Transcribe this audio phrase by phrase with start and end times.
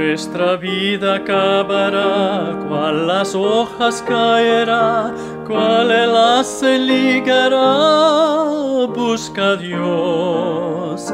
[0.00, 5.12] Nuestra vida acabará, cual las hojas caerá,
[5.46, 11.12] cual el se ligará, busca a Dios.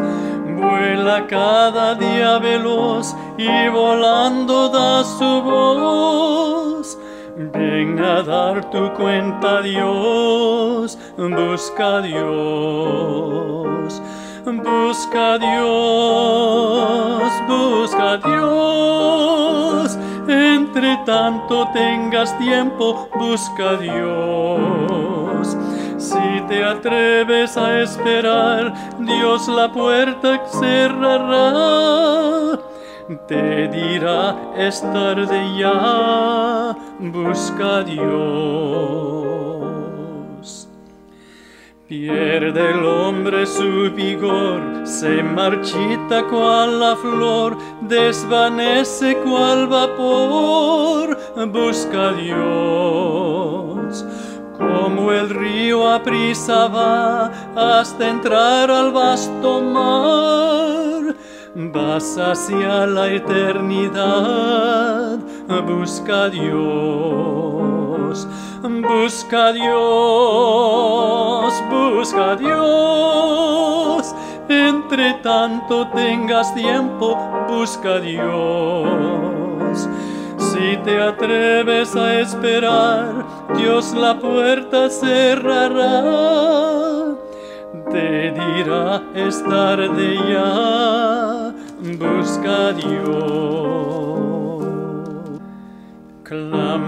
[0.57, 6.97] Vuela cada día veloz y volando da su voz.
[7.37, 14.01] Ven a dar tu cuenta a Dios, busca a Dios.
[14.47, 18.36] Busca a Dios, busca a Dios.
[20.77, 25.57] Entre tanto tengas tiempo, busca a Dios.
[25.97, 31.79] Si te atreves a esperar, Dios la puerta cerrará.
[33.27, 39.46] Te dirá, es tarde ya, busca a Dios.
[41.89, 54.05] Pierde el hombre su vigor, se marchita cual la flor, desvanece cual vapor, busca Dios.
[54.59, 61.15] Como el río a va hasta entrar al vasto mar,
[61.55, 64.09] vas hacia la eternidad,
[65.65, 67.86] busca Dios,
[68.63, 71.27] busca a Dios
[71.71, 74.15] busca a Dios.
[74.49, 77.17] Entre tanto tengas tiempo,
[77.49, 79.89] busca a Dios.
[80.39, 83.25] Si te atreves a esperar,
[83.57, 86.05] Dios la puerta cerrará.
[87.91, 91.53] Te dirá es tarde ya,
[91.99, 93.56] busca a Dios.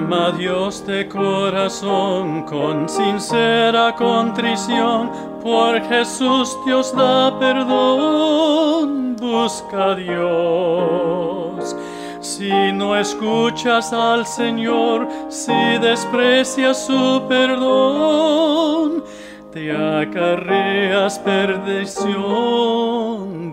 [0.08, 5.10] Clama a Dios de corazón con sincera contrición,
[5.42, 11.76] por Jesús Dios da perdón, busca a Dios.
[12.22, 19.04] Si no escuchas al Señor, si desprecias su perdón,
[19.52, 22.16] te acarreas perdición,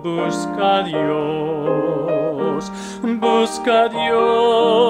[0.02, 2.72] busca a Dios,
[3.20, 4.85] busca a Dios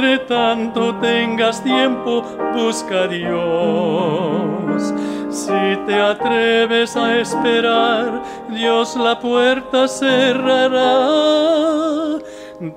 [0.00, 2.22] Entre tanto tengas tiempo,
[2.54, 4.94] busca a Dios.
[5.28, 11.02] Si te atreves a esperar, Dios la puerta cerrará.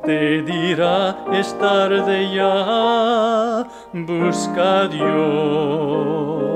[0.03, 6.52] Te dirá es tarde ya, busca a Dios.